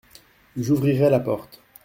J’ouvrirai 0.57 1.11
la 1.11 1.19
porte. 1.19 1.61